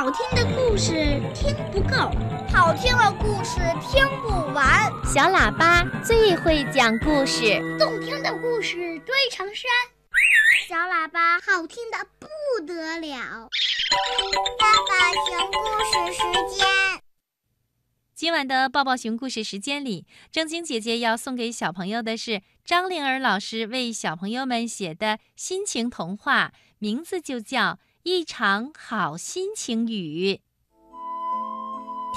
[0.00, 0.94] 好听的故事
[1.34, 2.10] 听不够，
[2.50, 4.90] 好听的故事听不完。
[5.04, 9.70] 小喇叭最会讲故事，动听的故事堆成山。
[10.66, 13.50] 小喇叭好听的不得了。
[14.58, 16.66] 爸爸讲故事时间。
[18.14, 27.72] 今晚的抱抱熊故事时间里，正晶姐姐要送给小朋友的是张灵儿老师为小朋友们写的心情童话，名字就叫
[28.02, 30.40] 《一场好心情雨》。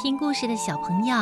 [0.02, 1.14] 听故事的小朋友，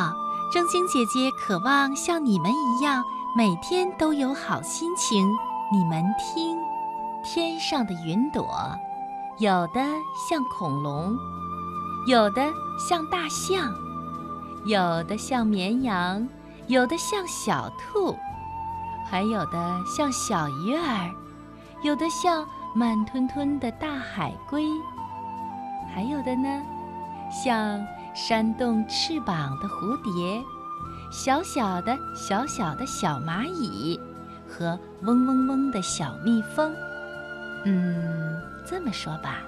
[0.54, 3.04] 正晶姐姐渴望像你们一样，
[3.36, 5.28] 每天都有好心情。
[5.74, 6.60] 你们听，
[7.26, 8.48] 天上的云朵，
[9.40, 9.84] 有的
[10.30, 11.18] 像恐龙，
[12.05, 13.74] 有的像大象。
[14.66, 16.30] 有的像绵羊，
[16.68, 18.16] 有的像小兔，
[19.10, 21.12] 还有的像小鱼儿，
[21.82, 24.66] 有的像慢吞吞的大海龟，
[25.94, 26.62] 还有的呢，
[27.30, 27.86] 像
[28.16, 30.41] 扇动翅膀的蝴蝶，
[31.12, 34.00] 小小的小小的小蚂蚁
[34.48, 36.74] 和嗡嗡嗡的小蜜蜂。
[37.66, 39.40] 嗯，这么说吧，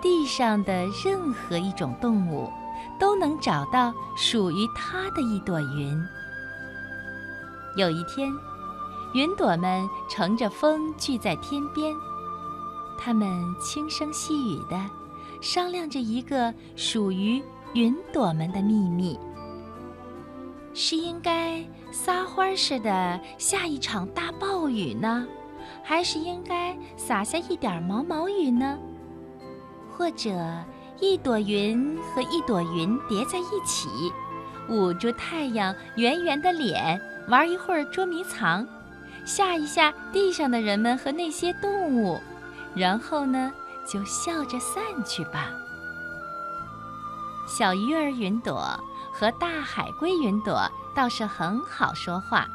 [0.00, 2.50] 地上的任何一种动物。
[2.98, 6.02] 都能找到属于它的一朵云。
[7.76, 8.32] 有一天，
[9.12, 11.94] 云朵们乘着风聚在天边，
[12.98, 13.28] 它们
[13.60, 14.76] 轻声细语地
[15.40, 17.42] 商量着一个属于
[17.74, 19.18] 云朵们的秘密：
[20.74, 25.26] 是应该撒欢似的下一场大暴雨呢，
[25.82, 28.78] 还是应该洒下一点毛毛雨呢？
[29.96, 30.34] 或者？
[30.98, 33.86] 一朵云和一朵云叠在一起，
[34.70, 38.66] 捂住太阳圆圆的脸，玩一会儿捉迷藏，
[39.26, 42.18] 吓一吓地上的人们和那些动物，
[42.76, 43.50] 然后呢，
[43.86, 45.50] 就笑着散去吧。
[47.48, 48.78] 小鱼儿云朵
[49.12, 52.46] 和大海龟云朵倒是很好说话，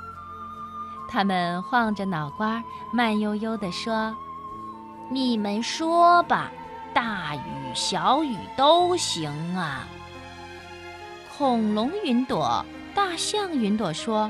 [1.10, 4.16] 他们晃着脑瓜，慢悠悠地说
[5.10, 6.52] ：“你们说吧。”
[6.94, 9.88] 大雨小雨都行啊。
[11.38, 14.30] 恐龙云朵、大象云朵说：“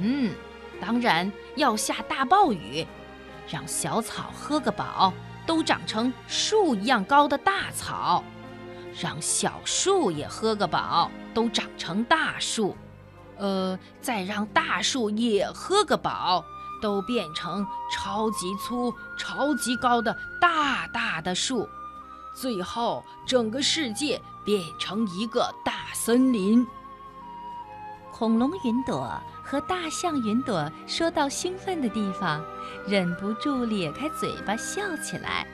[0.00, 0.32] 嗯，
[0.80, 2.86] 当然要下大暴雨，
[3.48, 5.12] 让小草喝个饱，
[5.46, 8.22] 都长成树一样高的大草；
[9.00, 12.76] 让小树也喝个饱，都长成大树。
[13.38, 16.44] 呃，再让大树也喝个饱，
[16.80, 21.68] 都变成超级粗、超级高的大大的树。”
[22.34, 26.66] 最后，整个世界变成一个大森林。
[28.22, 32.40] 恐龙云朵和大象云朵说到兴奋的地方，
[32.86, 35.44] 忍不住咧开嘴巴笑起来。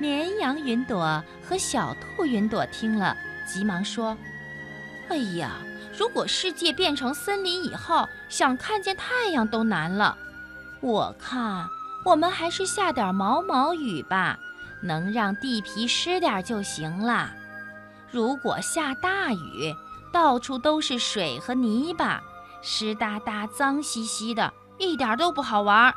[0.00, 4.18] 绵羊云朵和小兔云朵听了，急忙说
[5.08, 5.52] ：“哎呀，
[5.96, 10.18] 如果世界变成森林以后，想看见太阳都难了。
[10.80, 11.68] 我看，
[12.04, 14.36] 我们还是下点毛毛雨吧。”
[14.82, 17.30] 能让地皮湿点就行了。
[18.10, 19.72] 如果下大雨，
[20.12, 22.22] 到处都是水和泥巴，
[22.62, 25.94] 湿哒哒、脏兮兮的，一点都不好玩。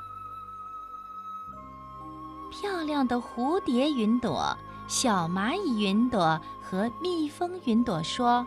[2.51, 8.45] 漂亮的蝴蝶云朵、小蚂蚁云朵和蜜蜂云朵说：“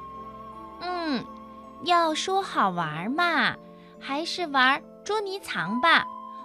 [0.80, 1.24] 嗯，
[1.84, 3.54] 要说好玩嘛，
[4.00, 6.04] 还是玩捉迷藏吧，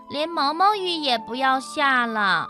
[0.10, 2.48] 连毛毛雨也不要下了。”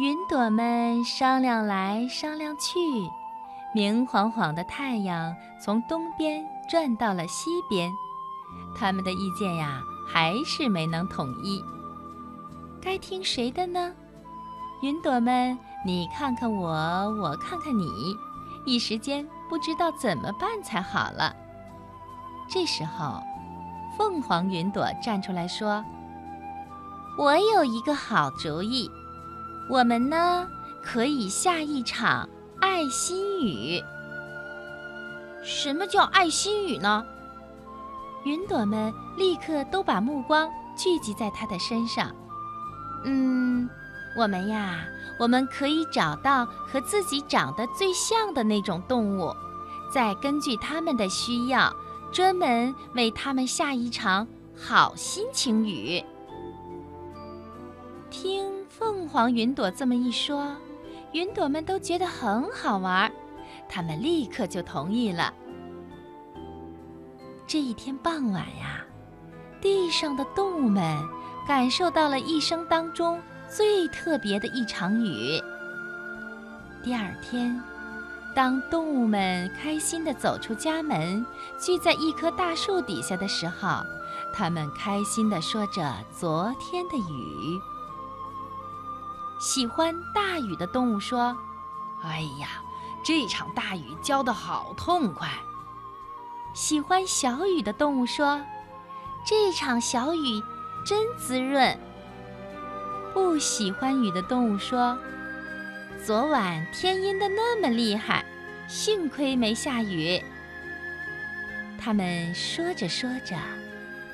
[0.00, 2.80] 云朵们商量来商量去，
[3.74, 7.90] 明晃晃的太阳从东边转到了西边，
[8.76, 11.62] 他们的意见呀还是没能统一。
[12.82, 13.92] 该听谁的呢？
[14.82, 18.14] 云朵们，你看看我，我看看你，
[18.66, 21.34] 一时间不知道怎么办才好了。
[22.50, 23.22] 这时候，
[23.96, 25.82] 凤凰云朵站出来说
[27.16, 28.90] ：“我有一个好主意。”
[29.70, 30.46] 我们呢，
[30.82, 32.28] 可以下一场
[32.62, 33.82] 爱心雨。
[35.42, 37.04] 什么叫爱心雨呢？
[38.24, 42.14] 云朵们立刻都把目光聚集在他的身上。
[43.04, 43.68] 嗯，
[44.16, 44.84] 我们呀，
[45.18, 49.34] 我们可以找到和自己长得最像的那种动物，
[49.92, 51.74] 再根据他们的需要，
[52.12, 54.24] 专门为他们下一场
[54.56, 56.04] 好心情雨。
[58.08, 58.52] 听。
[58.78, 60.56] 凤凰云朵这么一说，
[61.12, 63.12] 云朵们都觉得很好玩，
[63.68, 65.32] 他们立刻就同意了。
[67.46, 68.82] 这一天傍晚呀，
[69.60, 70.96] 地上的动物们
[71.46, 75.38] 感受到了一生当中最特别的一场雨。
[76.82, 77.60] 第二天，
[78.34, 81.24] 当动物们开心地走出家门，
[81.58, 83.84] 聚在一棵大树底下的时候，
[84.32, 87.60] 他们开心地说着昨天的雨。
[89.42, 91.36] 喜欢大雨的动物说
[92.04, 92.62] ：“哎呀，
[93.02, 95.28] 这场大雨浇得好痛快。”
[96.54, 98.40] 喜欢小雨的动物说
[99.26, 100.40] ：“这场小雨
[100.86, 101.76] 真滋润。”
[103.12, 104.96] 不喜欢雨的动物说
[106.06, 108.24] ：“昨晚天阴得那么厉害，
[108.68, 110.22] 幸亏没下雨。”
[111.82, 113.36] 他们说着说着，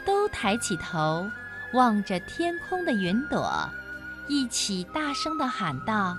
[0.06, 1.30] 都抬起头，
[1.74, 3.68] 望着天空的云朵，
[4.28, 6.16] 一起大声地喊道：“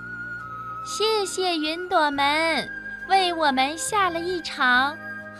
[0.84, 2.68] 谢谢云朵们，
[3.08, 4.96] 为我们下了一场。”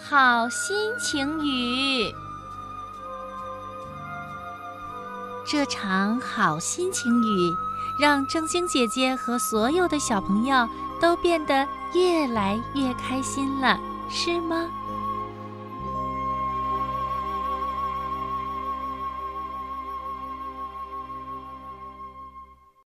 [0.08, 2.14] 好心情雨，
[5.46, 7.54] 这场好心情雨
[7.98, 10.66] 让正晶姐姐和所有的小朋友
[10.98, 13.78] 都变得越来越开心了，
[14.08, 14.66] 是吗？